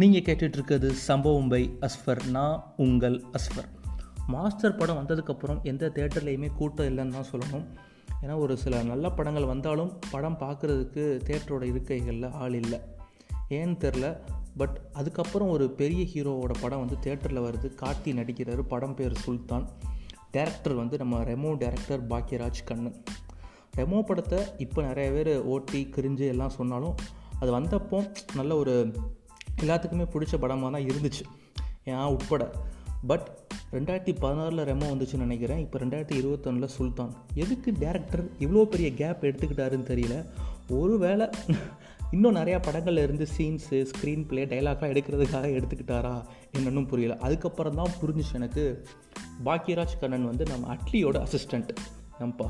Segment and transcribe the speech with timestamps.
[0.00, 3.68] நீங்கள் கேட்டுட்ருக்கிறது சம்பவம் பை அஸ்ஃபர் நான் உங்கள் அஸ்ஃபர்.
[4.26, 7.64] மாஸ்டர் படம் வந்ததுக்கப்புறம் எந்த தேட்டர்லேயுமே கூட்டம் இல்லைன்னு தான் சொல்லணும்.
[8.22, 12.78] ஏன்னா ஒரு சில நல்ல படங்கள் வந்தாலும் படம் பார்க்குறதுக்கு தேட்டரோட இருக்கைகளில் ஆள் இல்லை.
[13.48, 14.20] ஏன்னு தெரில
[14.56, 17.70] பட் அதுக்கப்புறம் ஒரு பெரிய ஹீரோவோட படம் வந்து தேட்டரில் வருது.
[17.82, 19.68] கார்த்தி நடிக்கிறாரு படம் பேர் சுல்தான்.
[20.32, 23.02] டேரக்டர் வந்து நம்ம ரெமோ டேரக்டர் பாக்யராஜ் கண்ணன்
[23.76, 26.94] ரெமோ படத்தை இப்போ நிறைய பேர் ஓட்டி கிரிஞ்சு எல்லாம் சொன்னாலும்
[27.38, 28.96] அது வந்தப்போ நல்ல ஒரு
[29.62, 31.24] எல்லாத்துக்குமே பிடிச்ச படமாக தான் இருந்துச்சு.
[31.84, 32.44] ஏன் உட்பட.
[33.10, 33.26] பட்
[33.72, 35.58] ரெண்டாயிரத்தி பதினாறில் ரெமோ வந்துச்சுன்னு நினைக்கிறேன்.
[35.58, 37.12] இப்போ ரெண்டாயிரத்தி இருபத்தொன்னில் சுல்தான்.
[37.34, 40.16] எதுக்கு டேரக்டர் இவ்வளோ பெரிய கேப் எடுத்துக்கிட்டாருன்னு தெரியல.
[40.80, 41.26] ஒருவேளை
[42.10, 46.14] இன்னும் நிறையா படங்களில் இருந்து சீன்ஸு ஸ்க்ரீன் ப்ளே டைலாக்லாம் எடுக்கிறதுக்காக எடுத்துக்கிட்டாரா
[46.56, 47.16] என்னன்னு புரியல.
[47.16, 48.64] அதுக்கப்புறம் தான் புரிஞ்சிச்சு எனக்கு.
[49.44, 51.72] பாக்யராஜ் கண்ணன் வந்து நம்ம அட்லியோட அசிஸ்டண்ட்
[52.20, 52.46] நம்பா.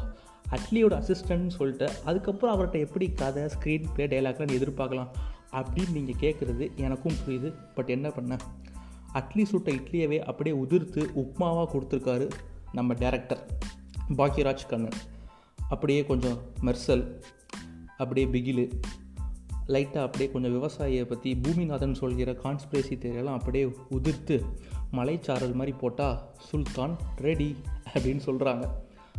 [0.56, 5.12] அட்லியோட அசிஸ்டன்ட்னு சொல்லிட்டு அதுக்கப்புறம் அவர்கிட்ட எப்படி கதை ஸ்க்ரீன் ப்ளே டைலாக்லாம் எதிர்பார்க்கலாம்?
[5.56, 7.54] அப்படின்னு நீங்கள் கேட்குறது எனக்கும் புரியுது.
[7.74, 8.36] பட் என்ன பண்ண?
[9.14, 12.30] அட்லி சுட்ட இட்லியவே அப்படியே உதிர்த்து உப்மாவாக கொடுத்துருக்காரு
[12.72, 13.42] நம்ம டேரக்டர்
[14.08, 14.98] பாக்கியராஜ் கண்ணன்.
[15.68, 17.22] அப்படியே கொஞ்சம் மெர்சல்
[17.96, 18.70] அப்படியே பிகிலு
[19.66, 24.36] லைட்டாக அப்படியே கொஞ்சம் விவசாயியை பற்றி பூமிநாதன் சொல்கிற கான்ஸ்பிரேசி தேரியெல்லாம் அப்படியே உதிர்த்து
[24.92, 27.56] மலைச்சாரல் மாதிரி போட்டால் சுல்தான் ரெடி
[27.94, 28.68] அப்படின்னு சொல்கிறாங்க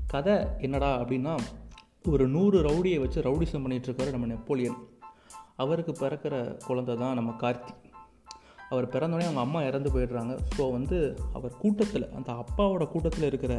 [0.07, 1.39] கதை என்னடா அப்படின்னா
[2.05, 4.77] ஒரு நூறு ரவுடியை வச்சு ரவுடிசம் பண்ணிகிட்ருக்காரு நம்ம நெப்போலியன்.
[5.57, 6.35] அவருக்கு பிறக்கிற
[6.67, 7.73] குழந்த தான் நம்ம கார்த்தி.
[8.69, 10.33] அவர் பிறந்தோடனே அவங்க அம்மா இறந்து போயிடுறாங்க.
[10.55, 10.97] ஸோ வந்து
[11.33, 13.53] அவர் கூட்டத்தில் அந்த அப்பாவோட கூட்டத்தில் இருக்கிற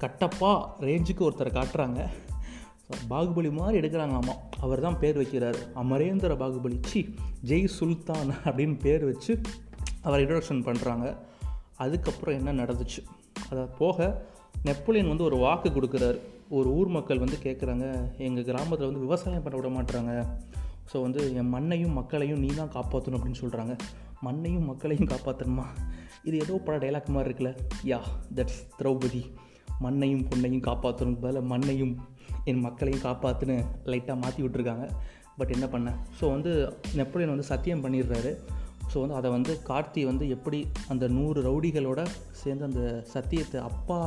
[0.00, 0.52] கட்டப்பா
[0.88, 2.00] ரேஞ்சுக்கு ஒருத்தரை காட்டுறாங்க.
[3.10, 4.34] பாகுபலி மாதிரி எடுக்கிறாங்க அம்மா.
[4.60, 5.58] அவர் தான் பேர் வைக்கிறார்.
[5.82, 6.78] அமரேந்திர பாகுபலி.
[6.90, 7.00] சி
[7.44, 9.34] ஜெய் சுல்தான் அப்படின்னு பேர் வச்சு
[10.02, 11.06] அவர் இன்ட்ரடக்ஷன் பண்ணுறாங்க
[11.84, 13.00] அதுக்கப்புறம் என்ன நடந்துச்சு?
[13.50, 14.06] அதை போக
[14.62, 16.18] நெப்போலியன் வந்து ஒரு வாக்கு கொடுக்குறாரு.
[16.48, 17.86] ஒரு ஊர் மக்கள் வந்து கேட்குறாங்க
[18.26, 20.12] எங்கள் கிராமத்தில் வந்து விவசாயம் பண்ண விட மாட்டுறாங்க
[20.90, 23.74] ஸோ வந்து என் மண்ணையும் மக்களையும் நீ தான் காப்பாற்றணும் அப்படின்னு சொல்கிறாங்க
[24.26, 25.66] மண்ணையும் மக்களையும் காப்பாற்றணுமா
[26.28, 27.50] இது ஏதோ பட டைலாக் மாதிரி இருக்குல்ல.
[27.90, 27.98] Yeah
[28.36, 29.22] that's Draupathi.
[29.84, 31.94] மண்ணையும் பொண்ணையும் காப்பாற்றணும் பதில் மண்ணையும்
[32.50, 33.56] என் மக்களையும் காப்பாற்றுன்னு
[33.92, 34.86] லைட்டாக மாற்றி விட்ருக்காங்க
[35.38, 35.88] பட் என்ன பண்ண?
[36.18, 36.52] ஸோ வந்து
[36.98, 38.32] நெப்போலியன் வந்து சத்தியம் பண்ணிடுறாரு.
[38.92, 40.58] ஸோ வந்து அதை வந்து கார்த்தி வந்து எப்படி
[40.92, 42.00] அந்த நூறு ரவுடிகளோட
[42.42, 42.82] சேர்ந்து அந்த
[43.14, 43.98] சத்தியத்தை அப்பா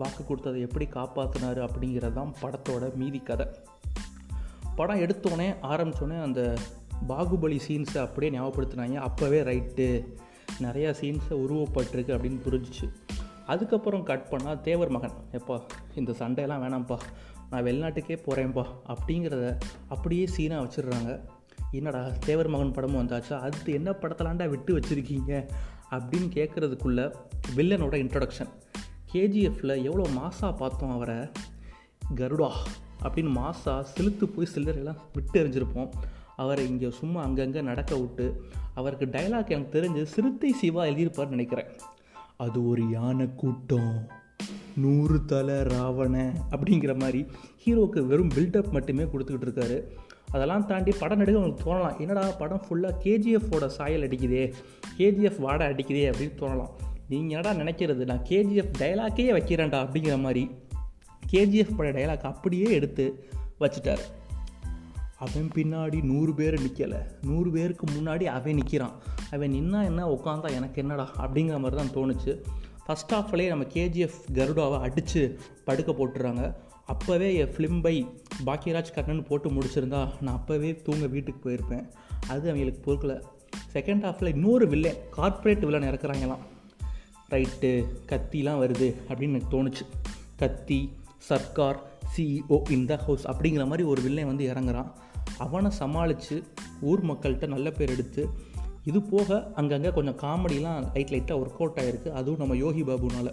[0.00, 3.46] வாக்கு கொடுத்ததை எப்படி காப்பாற்றினார் அப்படிங்கிறது தான் படத்தோட மீதி கதை.
[4.76, 6.54] படம் எடுத்தோடனே ஆரம்பித்தோடனே அந்த
[7.08, 9.06] பாகுபலி சீன்ஸை அப்படியே ஞாபகப்படுத்தினாங்க.
[9.06, 10.14] அப்போவே ரைட்டு
[10.62, 12.92] நிறையா சீன்ஸை உருவப்பட்டிருக்கு அப்படின்னு புரிஞ்சிச்சு.
[13.46, 15.60] அதுக்கப்புறம் கட் பண்ணால் தேவர் மகன் எப்பா
[15.94, 16.98] இந்த சண்டையெல்லாம் வேணாம்ப்பா
[17.50, 19.58] நான் வெளிநாட்டுக்கே போகிறேன்ப்பா அப்படிங்கிறத
[19.88, 21.24] அப்படியே சீனாக வச்சிடுறாங்க.
[21.70, 23.38] என்னடா தேவர் மகன் படமும் வந்தாச்சா?
[23.38, 25.48] அது என்ன படத்தலாண்டா விட்டு வச்சுருக்கீங்க?
[25.90, 27.14] அப்படின்னு கேட்குறதுக்குள்ள
[27.56, 28.48] வில்லனோட இன்ட்ரொடக்ஷன்
[29.12, 31.16] கேஜிஎஃப்பில் எவ்வளோ மாசாக பார்த்தோம் அவரை?
[32.14, 32.50] கருடா
[33.04, 35.88] அப்படின்னு மாசா செலுத்து போய் சிலரெல்லாம் விட்டு எறிஞ்சிருப்போம்.
[36.36, 38.42] அவரை இங்கே சும்மா அங்கங்கே நடக்க விட்டு
[38.74, 41.66] அவருக்கு டைலாக் எனக்கு தெரிஞ்சு சிறுத்தை சிவா எழுதியிருப்பார்னு நினைக்கிறேன்.
[42.36, 44.06] அது ஒரு யானை கூட்டம்.
[44.76, 47.26] நூறு தலை ராவண அப்படிங்கிற மாதிரி
[47.64, 49.82] ஹீரோவுக்கு வெறும் பில்டப் மட்டுமே கொடுத்துக்கிட்டு இருக்காரு.
[50.30, 52.00] அதெல்லாம் தாண்டி படம் நடிக்க அவங்களுக்கு தோணலாம்.
[52.00, 54.52] என்னடா படம் ஃபுல்லாக கேஜிஎஃபோட சாயல் அடிக்குதே
[54.98, 56.70] கேஜிஎஃப் வாடை அடிக்குதே அப்படின்னு தோணலாம்.
[57.08, 58.04] நீங்கள் என்னடா நினைக்கிறது?
[58.04, 60.50] நான் கேஜிஎஃப் டைலாக்கே வைக்கிறேன்டா அப்படிங்கிற மாதிரி
[61.34, 63.28] கேஜிஎஃப் பட டைலாக் அப்படியே எடுத்து
[63.60, 64.00] வச்சுட்டார்.
[65.18, 68.92] அவன் பின்னாடி நூறு பேர் நிற்கலை நூறு பேருக்கு முன்னாடி அவன் நிற்கிறான்
[69.30, 72.42] அவன் நின்னா என்ன உட்காந்தா எனக்கு என்னடா அப்படிங்கிற மாதிரி தான் தோணுச்சு.
[72.88, 76.54] ஃபஸ்ட் ஆஃப்லேயே நம்ம கேஜிஎஃப் கருடாவை அடித்து படுக்க போட்டுறாங்க.
[76.86, 78.06] அப்போவே என் ஃபிலிம் பை
[78.46, 81.88] பாக்கியராஜ் கண்ணன் போட்டு முடிச்சிருந்தா நான் அப்போவே தூங்க வீட்டுக்கு போயிருப்பேன்.
[82.28, 83.22] அது அவங்களுக்கு பொறுக்கல.
[83.72, 86.38] செகண்ட் ஹாஃபில் இன்னொரு வில்லன் கார்ப்பரேட் வில்லன் இறக்குறாங்களாம்.
[87.30, 89.86] ரைட்டு கத்திலாம் வருது அப்படின்னு எனக்கு தோணுச்சு.
[90.36, 90.92] Kaththi
[91.28, 91.78] Sarkar
[92.14, 94.90] CEO in the house அப்படிங்கிற மாதிரி ஒரு வில்லன் வந்து இறங்குறான்.
[95.44, 96.36] அவனை சமாளித்து
[96.90, 98.22] ஊர் மக்கள்கிட்ட நல்ல பேர் எடுத்து
[98.90, 103.30] இது போக அங்கங்கே கொஞ்சம் காமெடிலாம் லைட் லைட்டாக ஒர்க் அவுட் ஆகிருக்கு அதுவும் நம்ம யோகி பாபுனால்.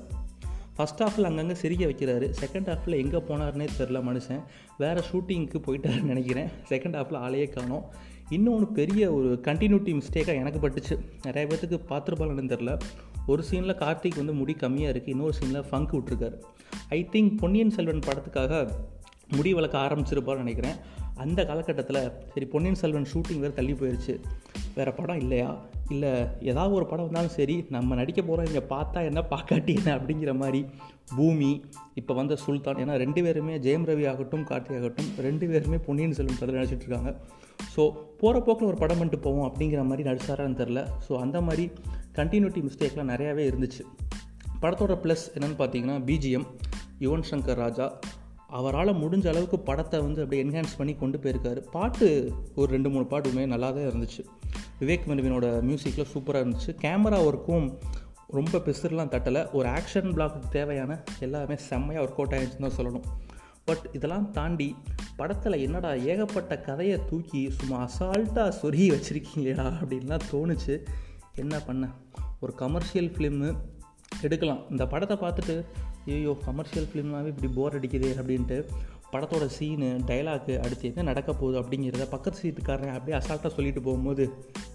[0.75, 2.27] ஃபஸ்ட் ஹாஃபில் அங்கங்கே சிரிக்க வைக்கிறாரு.
[2.41, 4.41] செகண்ட் ஹாஃபில் எங்கே போனார்னே தெரில மனுஷன்.
[4.77, 6.49] வேறு ஷூட்டிங்க்கு போயிட்டாருன்னு நினைக்கிறேன்.
[6.69, 7.83] செகண்ட் ஹாஃபில் ஆளையே காணும்.
[8.29, 10.97] இன்னொன்று பெரிய ஒரு கண்டினியூட்டி மிஸ்டேக்காக எனக்கு பட்டுச்சு.
[11.23, 12.73] நிறைய பேர்த்துக்கு பார்த்துருப்பாங்கன்னு தெரில
[13.27, 16.41] ஒரு சீனில் கார்த்திக் வந்து முடி கம்மியாக இருக்குது இன்னொரு சீனில் ஃபங்க் விட்ருக்காரு
[16.89, 18.71] ஐ திங்க் பொன்னியின் செல்வன் படத்துக்காக
[19.35, 20.75] முடி வளர்க்க ஆரம்பிச்சிருப்பான்னு நினைக்கிறேன்.
[21.15, 24.19] அந்த காலகட்டத்தில் சரி பொன்னியின் செல்வன் ஷூட்டிங் வேறு தள்ளி போயிடுச்சு
[24.75, 25.65] வேறு படம் இல்லையா?
[25.91, 26.11] இல்லை
[26.51, 30.61] ஏதாவது ஒரு படம் வந்தாலும் சரி நம்ம நடிக்க போகிறோம் இங்கே பார்த்தா என்ன பார்க்காட்டி என்ன அப்படிங்கிற மாதிரி
[31.15, 31.49] பூமி
[31.99, 36.39] இப்போ வந்த சுல்தான் ஏன்னா ரெண்டு பேருமே ஜெயம் ரவி ஆகட்டும் கார்த்தி ஆகட்டும் ரெண்டு பேருமே பொன்னியின் செல்வன்
[36.39, 37.11] படத்தில் நடிச்சிட்டு இருக்காங்க.
[37.75, 37.81] ஸோ
[38.21, 41.65] போகிற போக்கில் ஒரு படம் பண்ணிட்டு போவோம் அப்படிங்கிற மாதிரி நடிச்சாரான்னு தெரில ஸோ அந்த மாதிரி
[42.19, 43.83] கண்டினியூட்டி மிஸ்டேக்லாம் நிறையாவே இருந்துச்சு.
[44.63, 46.47] படத்தோட ப்ளஸ் என்னென்னு பார்த்தீங்கன்னா பிஜிஎம்
[47.05, 47.85] யுவன் சங்கர் ராஜா
[48.57, 51.59] அவரால் முடிஞ்ச அளவுக்கு படத்தை வந்து அப்படியே என்ஹான்ஸ் பண்ணி கொண்டு போயிருக்காரு.
[51.71, 52.07] பாட்டு
[52.55, 54.21] ஒரு ரெண்டு மூணு பாட்டுமே நல்லா தான் இருந்துச்சு.
[54.79, 56.71] விவேக் மெனுவினோட மியூசிக்கில் சூப்பராக இருந்துச்சு.
[56.81, 57.67] கேமரா ஒர்க்கும்
[58.27, 59.51] ரொம்ப பெருசுலாம் தட்டலை.
[59.51, 63.05] ஒரு ஆக்ஷன் பிளாக்கு தேவையான எல்லாமே செம்மையாக ஒர்க் அவுட் ஆகிடுச்சுன்னு தான் சொல்லணும்.
[63.65, 64.75] பட் இதெல்லாம் தாண்டி
[65.15, 70.75] படத்தில் என்னடா ஏகப்பட்ட கதையை தூக்கி சும்மா அசால்ட்டாக சொருகி வச்சுருக்கீங்களா அப்படின்லாம் தோணுச்சு.
[71.35, 71.89] என்ன பண்ண?
[72.39, 73.51] ஒரு கமர்ஷியல் ஃபிலிம்மு
[74.21, 74.61] எடுக்கலாம்.
[74.69, 75.55] இந்த படத்தை பார்த்துட்டு
[76.05, 78.57] ஐயோ கமர்ஷியல் ஃபிலிம்னாவே இப்படி போர் அடிக்குது அப்படின்ட்டு
[79.11, 84.25] படத்தோட சீனு டைலாக்கு அடுத்து என்ன நடக்க போகுது அப்படிங்கிறத பக்கத்து சீட்டுக்காரன் அப்படியே அசால்ட்டாக சொல்லிட்டு போகும்போது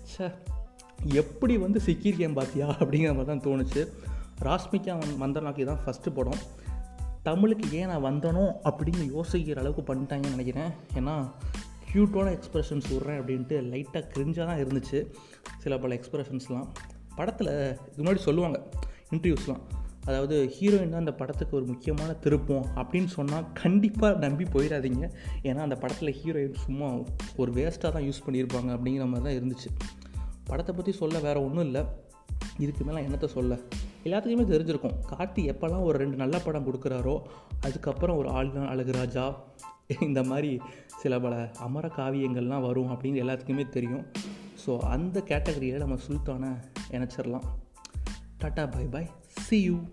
[0.03, 0.31] சே
[1.15, 3.89] எப்படி வந்து சிக்கியிருக்கேன் பார்த்தியா அப்படிங்கிற மாதிரி தான் தோணுச்சு.
[4.45, 6.43] ராஸ்மிகா மந்தனாக்கி தான் ஃபஸ்ட்டு படம்.
[7.23, 10.71] தமிழுக்கு ஏன் நான் வந்தனோ அப்படின்னு யோசிக்கிற அளவுக்கு பண்ணிட்டாங்கன்னு நினைக்கிறேன்.
[10.95, 11.31] ஏன்னா
[11.93, 15.07] க்யூட்டான எக்ஸ்ப்ரெஷன்ஸ் விட்றேன் அப்படின்ட்டு லைட்டாக கிரிஞ்சாக தான் இருந்துச்சு.
[15.59, 16.69] சில பல எக்ஸ்ப்ரெஷன்ஸ்லாம்
[17.17, 17.53] படத்தில்
[17.93, 18.59] இது முன்னாடி சொல்லுவாங்க
[19.11, 19.65] இன்டர்வியூஸ்லாம்
[20.09, 25.05] அதாவது ஹீரோயின் தான் அந்த படத்துக்கு ஒரு முக்கியமான திருப்பம் அப்படின்னு சொன்னால் கண்டிப்பாக நம்பி போயிடாதீங்க.
[25.49, 26.89] ஏன்னா அந்த படத்தில் ஹீரோயின் சும்மா
[27.37, 29.71] ஒரு வேஸ்ட்டாக தான் யூஸ் பண்ணியிருப்பாங்க அப்படிங்கிற மாதிரி தான் இருந்துச்சு.
[30.51, 31.83] படத்தை பற்றி சொல்ல வேறு ஒன்றும் இல்லை.
[32.59, 33.55] இதுக்கு மேலே என்னத்தை சொல்ல?
[34.05, 34.97] எல்லாத்துக்குமே தெரிஞ்சிருக்கும்.
[35.13, 37.17] கார்த்தி எப்போல்லாம் ஒரு ரெண்டு நல்ல படம் கொடுக்குறாரோ
[37.61, 39.27] அதுக்கப்புறம் ஒரு ஆளுநர் அழகுராஜா
[40.07, 40.53] இந்த மாதிரி
[41.03, 41.35] சில பல
[41.67, 44.05] அமர காவியங்கள்லாம் வரும் அப்படின்னு எல்லாத்துக்குமே தெரியும்.
[44.63, 46.51] ஸோ அந்த கேட்டகரியில் நம்ம சுல்தானை
[46.97, 47.47] இணைச்சிடலாம்
[48.43, 49.09] tata bye bye
[49.47, 49.87] see you.